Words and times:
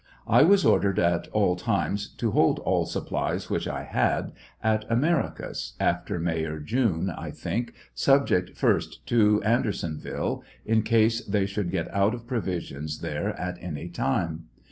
I 0.25 0.41
was 0.41 0.65
ordered 0.65 0.97
at 0.97 1.27
all 1.27 1.55
times 1.55 2.07
to 2.15 2.31
hold 2.31 2.57
all 2.61 2.87
supplies 2.87 3.51
which 3.51 3.67
I 3.67 3.83
had 3.83 4.31
at 4.63 4.83
Americus, 4.89 5.73
after 5.79 6.17
May 6.17 6.43
or 6.45 6.57
June, 6.59 7.11
I 7.11 7.29
think, 7.29 7.75
subject, 7.93 8.57
first, 8.57 9.05
to 9.05 9.43
Andersonville,' 9.43 10.43
in 10.65 10.81
case 10.81 11.23
they 11.23 11.45
should 11.45 11.69
get 11.69 11.87
out 11.93 12.15
of 12.15 12.25
provisions 12.25 13.01
there 13.01 13.39
at 13.39 13.59
any 13.61 13.89
time. 13.89 14.45